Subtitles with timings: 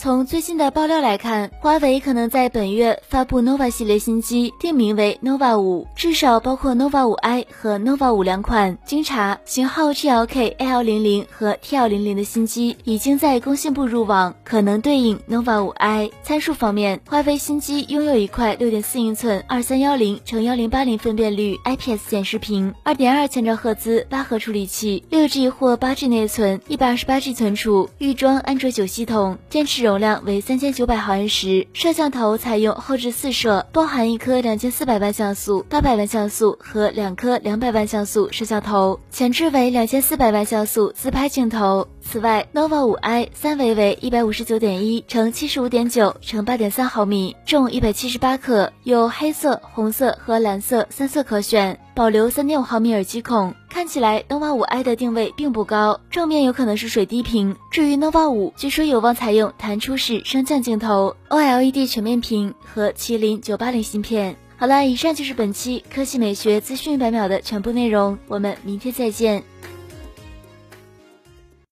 [0.00, 8.78] 从最新的爆料来看，华为可能在本月发布 nova 系列新机，定名为 nova 五，至少包括 nova 五 i 和 nova 五两款。
[8.86, 16.08] 经查，型号 GLK AL 零零和 TL 零零的新机已经在工信部入网，可能对应 nova 五 i。
[16.22, 29.87] 参数方面，华为新机拥有一块六点四英寸二三幺零乘幺零八零分辨率 IPS 显示屏，二点二千兆赫兹八核处理器，六 G 或八 G 内存，一百二十八 G 存储，预装安卓九系统，电池。
[29.88, 41.88] 容量为三千九百毫安时，摄像头采用后置四摄，包含一颗两千四百万像素、八百万像素和两颗两百万像素摄像头，前置为两千四百万像素自拍镜头。
[42.02, 51.78] 此外，nova 五 i 三维为一百五十九点一乘七十五点九乘八点三毫米，重一百七十八克，有黑色、红色和蓝色三色可选。
[51.94, 57.54] 保留三点五毫米耳机孔，看起来 nova 五 i 的定位并不高，正面有可能是水滴屏。
[57.70, 64.34] 至于 nova 五，据说有望采用弹出式升降镜头、OLED 全面屏和麒麟九八零芯片。
[64.56, 69.44] 好了，以上就是本期科技美学资讯百秒的全部内容，我们明天再见。